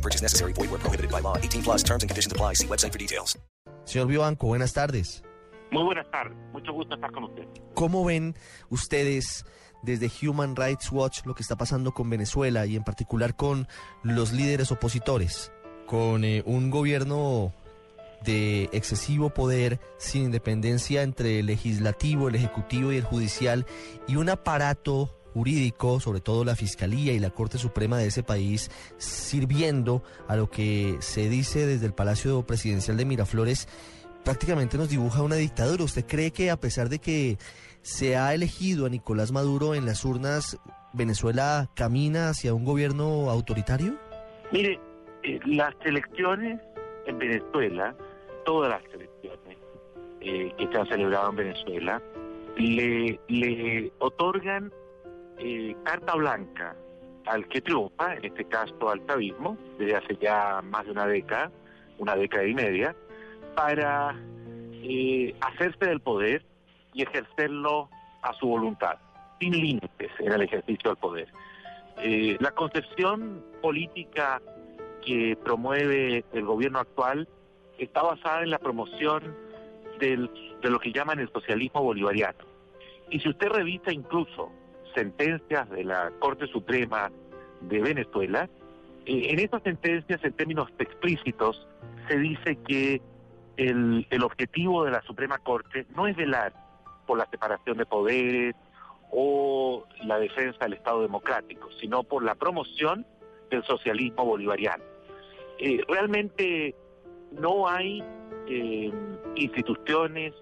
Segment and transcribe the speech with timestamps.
[0.00, 0.54] No purchase necessary.
[0.54, 1.36] Void where prohibited by law.
[1.36, 2.54] 18 plus terms and conditions apply.
[2.54, 3.38] See website for details.
[3.84, 5.22] Señor Vivanco, buenas tardes.
[5.70, 7.44] Muy buenas tardes, mucho gusto estar con usted.
[7.74, 8.34] ¿Cómo ven
[8.70, 9.44] ustedes
[9.82, 13.68] desde Human Rights Watch lo que está pasando con Venezuela y en particular con
[14.02, 15.52] los líderes opositores?
[15.86, 17.52] Con eh, un gobierno
[18.24, 23.66] de excesivo poder, sin independencia entre el legislativo, el ejecutivo y el judicial,
[24.08, 28.70] y un aparato jurídico, sobre todo la Fiscalía y la Corte Suprema de ese país,
[28.98, 33.68] sirviendo a lo que se dice desde el Palacio Presidencial de Miraflores,
[34.24, 35.84] prácticamente nos dibuja una dictadura.
[35.84, 37.38] ¿Usted cree que a pesar de que
[37.82, 40.58] se ha elegido a Nicolás Maduro en las urnas,
[40.92, 43.96] Venezuela camina hacia un gobierno autoritario?
[44.52, 44.78] Mire,
[45.22, 46.60] eh, las elecciones
[47.06, 47.94] en Venezuela,
[48.44, 49.58] todas las elecciones
[50.20, 52.02] eh, que se han celebrado en Venezuela,
[52.56, 54.72] le, le otorgan
[55.42, 56.76] eh, carta blanca
[57.26, 61.50] al que triunfa, en este caso al chavismo, desde hace ya más de una década,
[61.98, 62.94] una década y media,
[63.54, 64.14] para
[64.72, 66.44] eh, hacerse del poder
[66.92, 67.88] y ejercerlo
[68.22, 68.98] a su voluntad,
[69.38, 71.28] sin límites en el ejercicio del poder.
[72.02, 74.42] Eh, la concepción política
[75.04, 77.28] que promueve el gobierno actual
[77.78, 79.34] está basada en la promoción
[79.98, 80.28] de
[80.62, 82.44] lo que llaman el socialismo bolivariano.
[83.10, 84.50] Y si usted revisa incluso
[84.94, 87.10] sentencias de la Corte Suprema
[87.60, 88.48] de Venezuela,
[89.06, 91.66] eh, en esas sentencias, en términos explícitos,
[92.08, 93.00] se dice que
[93.56, 96.52] el, objetivo de la Suprema Corte no es velar
[97.06, 98.54] por la separación de poderes
[99.10, 103.06] o la defensa del Estado democrático, sino por la promoción
[103.50, 104.84] del socialismo bolivariano.
[105.58, 106.74] Eh, realmente
[107.32, 108.02] no hay
[108.48, 108.90] eh,
[109.34, 110.32] instituciones,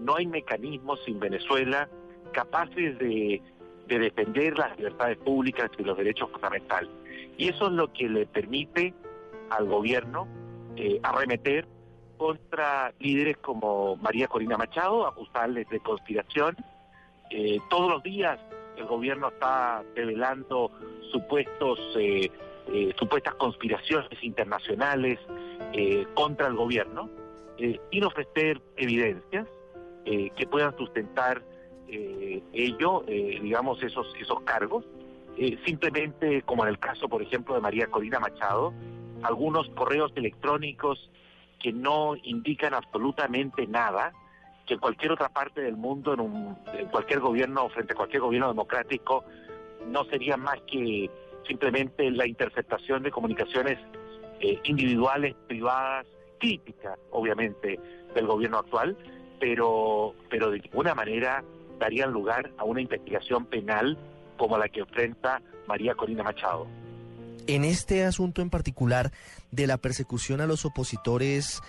[0.00, 1.88] no hay mecanismos en Venezuela
[2.32, 3.40] capaces de,
[3.86, 6.90] de defender las libertades públicas y los derechos fundamentales.
[7.36, 8.94] Y eso es lo que le permite
[9.50, 10.26] al gobierno
[10.76, 11.66] eh, arremeter
[12.16, 16.56] contra líderes como María Corina Machado, acusarles de conspiración.
[17.30, 18.38] Eh, todos los días
[18.76, 20.70] el gobierno está revelando
[21.12, 22.30] supuestos, eh,
[22.72, 25.18] eh, supuestas conspiraciones internacionales
[25.72, 27.08] eh, contra el gobierno,
[27.56, 29.46] sin ofrecer evidencias
[30.04, 31.42] que puedan sustentar
[31.88, 34.84] eh, ello, eh, digamos, esos, esos cargos.
[35.36, 38.72] Eh, simplemente, como en el caso, por ejemplo, de María Corina Machado,
[39.22, 41.10] algunos correos electrónicos
[41.58, 44.12] que no indican absolutamente nada,
[44.66, 48.22] que en cualquier otra parte del mundo, en, un, en cualquier gobierno, frente a cualquier
[48.22, 49.24] gobierno democrático,
[49.88, 51.10] no sería más que
[51.46, 53.78] simplemente la interceptación de comunicaciones
[54.40, 56.06] eh, individuales, privadas,
[56.38, 57.78] críticas, obviamente,
[58.14, 58.96] del gobierno actual,
[59.40, 61.42] pero, pero de ninguna manera
[61.78, 63.98] darían lugar a una investigación penal
[64.36, 66.66] como la que enfrenta María Corina Machado.
[67.46, 69.12] En este asunto en particular
[69.50, 71.62] de la persecución a los opositores,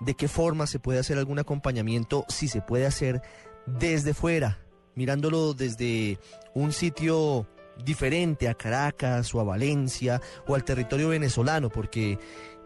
[0.00, 2.24] ¿de qué forma se puede hacer algún acompañamiento?
[2.28, 3.22] Si se puede hacer
[3.66, 4.58] desde fuera,
[4.94, 6.18] mirándolo desde
[6.54, 7.46] un sitio
[7.84, 12.18] diferente a Caracas o a Valencia o al territorio venezolano, porque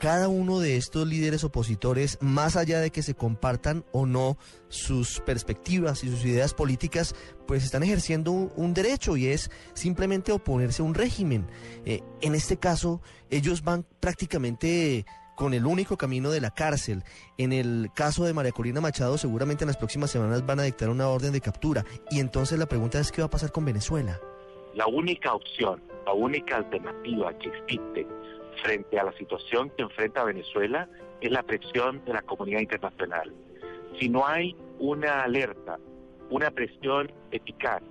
[0.00, 4.36] cada uno de estos líderes opositores, más allá de que se compartan o no
[4.68, 7.14] sus perspectivas y sus ideas políticas,
[7.46, 11.46] pues están ejerciendo un, derecho y es simplemente oponerse a un régimen.
[11.84, 13.00] Eh, en este caso,
[13.30, 17.02] ellos van prácticamente con el único camino de la cárcel.
[17.38, 20.88] En el caso de María Corina Machado, seguramente en las próximas semanas van a dictar
[20.90, 21.84] una orden de captura.
[22.10, 24.20] Y entonces la pregunta es, ¿qué va a pasar con Venezuela?
[24.74, 28.06] La única opción, la única alternativa que existe
[28.62, 30.88] frente a la situación que enfrenta Venezuela
[31.20, 33.32] es la presión de la comunidad internacional.
[33.98, 35.78] Si no hay una alerta,
[36.30, 37.82] una presión eficaz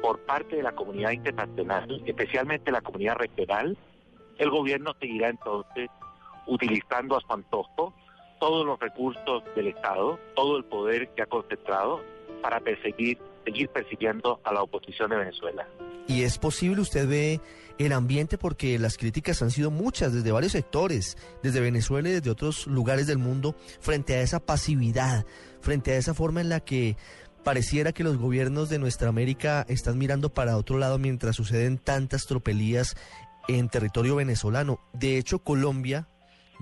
[0.00, 3.76] por parte de la comunidad internacional, especialmente la comunidad regional,
[4.38, 5.90] el gobierno seguirá entonces
[6.46, 7.92] utilizando a su antojo
[8.38, 12.00] todos los recursos del Estado, todo el poder que ha concentrado
[12.40, 15.68] para perseguir, seguir persiguiendo a la oposición de Venezuela.
[16.08, 17.40] Y es posible, usted ve
[17.86, 22.30] el ambiente porque las críticas han sido muchas desde varios sectores, desde Venezuela y desde
[22.30, 25.24] otros lugares del mundo, frente a esa pasividad,
[25.60, 26.96] frente a esa forma en la que
[27.42, 32.26] pareciera que los gobiernos de nuestra América están mirando para otro lado mientras suceden tantas
[32.26, 32.96] tropelías
[33.48, 34.80] en territorio venezolano.
[34.92, 36.06] De hecho, Colombia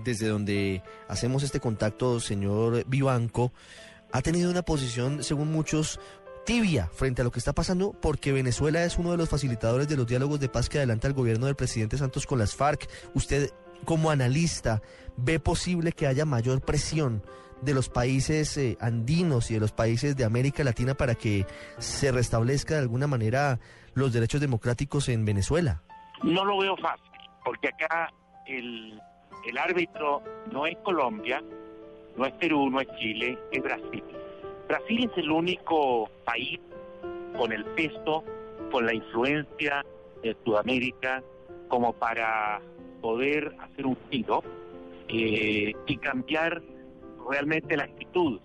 [0.05, 3.53] desde donde hacemos este contacto, señor Vivanco,
[4.13, 6.01] ha tenido una posición, según muchos,
[6.49, 9.99] tibia frente a lo que está pasando porque Venezuela es uno de los facilitadores de
[9.99, 12.89] los diálogos de paz que adelanta el gobierno del presidente Santos con las FARC.
[13.13, 13.51] Usted,
[13.85, 14.81] como analista,
[15.19, 17.23] ve posible que haya mayor presión
[17.61, 21.45] de los países eh, andinos y de los países de América Latina para que
[21.77, 23.61] se restablezca de alguna manera
[23.93, 25.83] los derechos democráticos en Venezuela?
[26.23, 27.13] No lo veo fácil,
[27.45, 28.11] porque acá
[28.47, 28.99] el,
[29.47, 31.43] el árbitro no es Colombia,
[32.17, 34.03] no es Perú, no es Chile, es Brasil.
[34.69, 36.61] Brasil es el único país
[37.37, 38.23] con el peso,
[38.71, 39.85] con la influencia
[40.23, 41.23] de Sudamérica,
[41.69, 42.61] como para
[43.01, 44.43] poder hacer un giro
[45.09, 46.63] eh, y cambiar
[47.31, 48.41] realmente la actitud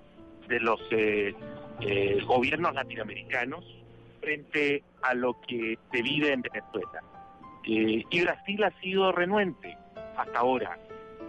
[0.47, 1.33] de los eh,
[1.81, 3.65] eh, gobiernos latinoamericanos
[4.21, 7.03] frente a lo que se vive en Venezuela.
[7.65, 9.77] Eh, y Brasil ha sido renuente
[10.15, 10.77] hasta ahora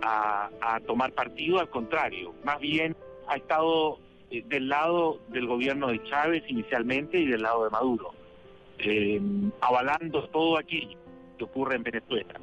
[0.02, 2.96] a, a tomar partido, al contrario, más bien
[3.28, 3.98] ha estado
[4.34, 8.12] eh, del lado del gobierno de Chávez inicialmente y del lado de Maduro,
[8.78, 9.20] eh,
[9.60, 10.98] avalando todo aquello
[11.38, 12.40] que ocurre en Venezuela.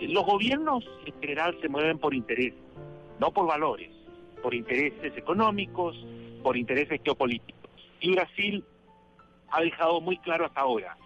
[0.00, 2.60] Los gobiernos en general se mueven por intereses,
[3.18, 3.90] no por valores,
[4.42, 5.96] por intereses económicos,
[6.42, 7.70] por intereses geopolíticos.
[8.00, 8.64] Y Brasil
[9.50, 10.96] ha dejado muy claro hasta ahora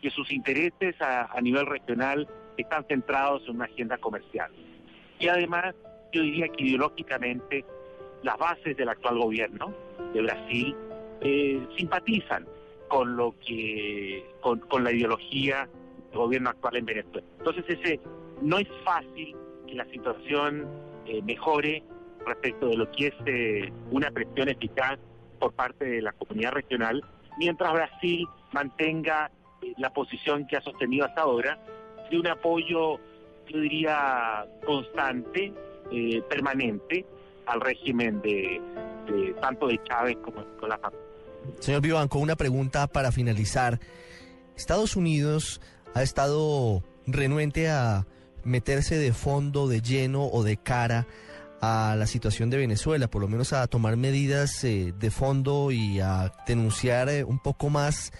[0.00, 2.26] que sus intereses a, a nivel regional
[2.56, 4.50] están centrados en una agenda comercial.
[5.20, 5.76] Y además,
[6.12, 7.64] yo diría que ideológicamente
[8.22, 9.72] las bases del actual gobierno
[10.14, 10.76] de Brasil
[11.20, 12.46] eh, simpatizan
[12.88, 15.68] con lo que con, con, la ideología
[16.10, 17.26] del gobierno actual en Venezuela.
[17.38, 18.00] Entonces ese
[18.40, 19.36] no es fácil
[19.66, 20.68] que la situación
[21.06, 21.82] eh, mejore
[22.26, 24.98] respecto de lo que es eh, una presión eficaz
[25.38, 27.02] por parte de la comunidad regional,
[27.38, 29.30] mientras Brasil mantenga
[29.78, 31.58] la posición que ha sostenido hasta ahora
[32.10, 32.98] de un apoyo,
[33.48, 35.52] yo diría, constante,
[36.28, 37.06] permanente,
[37.46, 38.60] al régimen de,
[39.40, 40.98] tanto de Chávez como de familia.
[41.60, 43.80] Señor Vivanco, una pregunta para finalizar.
[44.56, 45.60] Estados Unidos
[45.94, 48.06] ha estado renuente a
[48.44, 51.06] meterse de fondo, de lleno o de cara
[51.60, 56.00] a la situación de Venezuela, por lo menos a tomar medidas eh, de fondo y
[56.00, 58.12] a denunciar eh, un poco más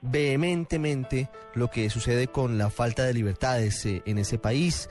[0.00, 4.90] vehementemente lo que sucede con la falta de libertades eh, en ese país.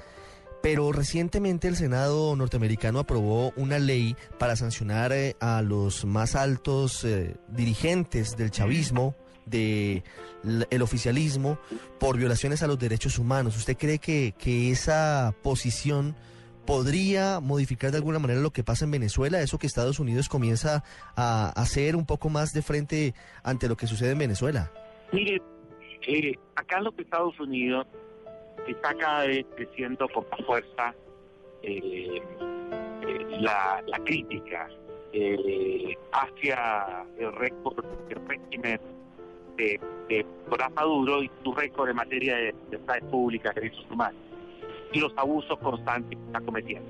[0.62, 7.04] Pero recientemente el Senado norteamericano aprobó una ley para sancionar eh, a los más altos
[7.04, 9.16] eh, dirigentes del chavismo,
[9.46, 10.04] del
[10.44, 11.58] de oficialismo,
[12.00, 13.58] por violaciones a los derechos humanos.
[13.58, 16.16] ¿Usted cree que, que esa posición
[16.66, 19.42] podría modificar de alguna manera lo que pasa en Venezuela?
[19.42, 20.84] Eso que Estados Unidos comienza
[21.16, 24.72] a hacer un poco más de frente ante lo que sucede en Venezuela.
[25.12, 25.42] Mire,
[26.07, 27.88] eh, acá en los Estados Unidos
[28.68, 30.96] está cada vez creciendo con más fuerza
[31.63, 32.22] eh,
[33.08, 34.68] eh, la, la, crítica
[35.13, 38.80] eh, hacia el récord del régimen
[39.58, 39.80] de,
[40.10, 40.25] de
[40.75, 44.22] Maduro y su récord en materia de libertades públicas, derechos humanos
[44.94, 46.90] y los abusos constantes que está cometiendo.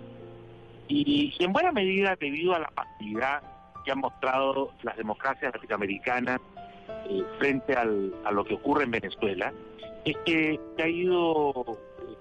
[0.88, 3.42] Y, y en buena medida debido a la pasividad
[3.86, 6.40] que han mostrado las democracias latinoamericanas
[7.10, 9.54] eh, frente al, a lo que ocurre en Venezuela,
[10.06, 11.54] es que se ha ido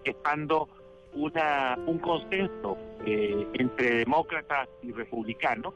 [0.05, 0.69] gestando
[1.14, 5.75] una, un consenso eh, entre demócratas y republicanos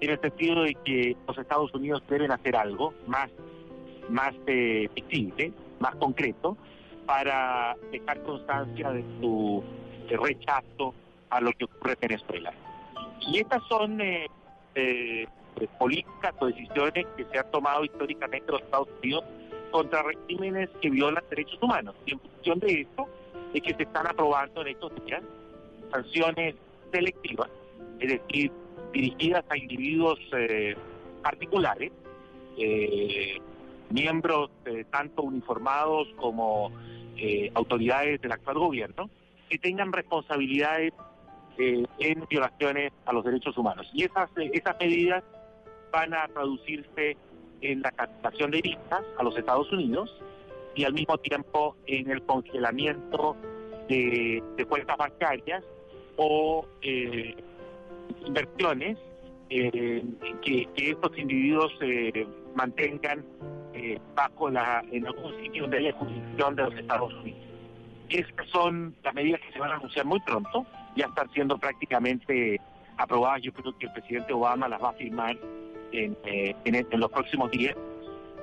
[0.00, 3.30] en el sentido de que los Estados Unidos deben hacer algo más,
[4.08, 4.88] más eh,
[5.78, 6.56] más concreto,
[7.06, 9.62] para dejar constancia de su
[10.08, 10.94] rechazo
[11.30, 12.52] a lo que ocurre en Venezuela.
[13.20, 15.26] Y estas son eh,
[15.60, 19.24] eh, políticas o decisiones que se han tomado históricamente los Estados Unidos
[19.70, 21.94] contra regímenes que violan derechos humanos.
[22.06, 23.06] Y en función de esto
[23.52, 25.22] es que se están aprobando en estos días
[25.90, 26.54] sanciones
[26.92, 27.48] selectivas,
[28.00, 28.50] es decir,
[28.92, 30.76] dirigidas a individuos eh,
[31.22, 31.92] particulares,
[32.56, 33.40] eh,
[33.90, 36.70] miembros eh, tanto uniformados como
[37.16, 39.10] eh, autoridades del actual gobierno,
[39.48, 40.92] que tengan responsabilidades
[41.58, 43.90] en violaciones a los derechos humanos.
[43.94, 45.24] Y esas, esas medidas
[45.96, 47.16] van a traducirse
[47.62, 50.14] en la captación de vistas a los Estados Unidos
[50.74, 53.34] y al mismo tiempo en el congelamiento
[53.88, 55.64] de, cuentas bancarias
[56.18, 57.34] o eh,
[58.26, 58.98] inversiones
[59.48, 60.04] eh,
[60.42, 63.24] que, estos individuos eh, mantengan
[64.14, 67.40] bajo la en algún sitio de la jurisdicción de los Estados Unidos.
[68.08, 72.58] Estas son las medidas que se van a anunciar muy pronto, ya están siendo prácticamente
[72.96, 75.36] aprobadas, yo creo que el presidente Obama las va a firmar
[75.92, 77.76] en, eh, en, en, los próximos días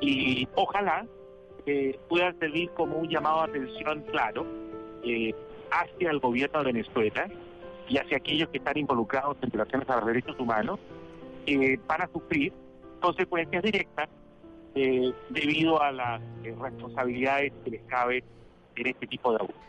[0.02, 1.06] y ojalá
[1.66, 4.46] eh, puedan servir como un llamado de atención claro
[5.04, 5.34] eh,
[5.72, 7.30] hacia el gobierno de Venezuela
[7.88, 10.80] y hacia aquellos que están involucrados en violaciones a los derechos humanos,
[11.46, 12.52] eh, van a sufrir
[13.00, 14.10] consecuencias directas
[14.74, 18.24] debido a las responsabilidades que les cabe
[18.76, 19.62] en este tipo de abusos.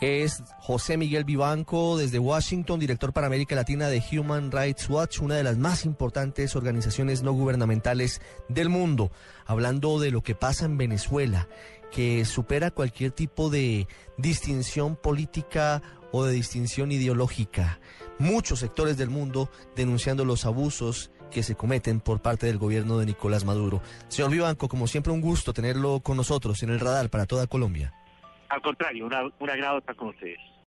[0.00, 5.36] Es José Miguel Vivanco desde Washington, director para América Latina de Human Rights Watch, una
[5.36, 9.10] de las más importantes organizaciones no gubernamentales del mundo,
[9.46, 11.48] hablando de lo que pasa en Venezuela,
[11.90, 13.88] que supera cualquier tipo de
[14.18, 15.80] distinción política
[16.12, 17.80] o de distinción ideológica.
[18.18, 23.06] Muchos sectores del mundo denunciando los abusos que se cometen por parte del gobierno de
[23.06, 23.80] Nicolás Maduro.
[24.08, 27.94] Señor Vivanco, como siempre un gusto tenerlo con nosotros en el radar para toda Colombia.
[28.48, 30.40] Al contrario, una, un agrado estar con ustedes.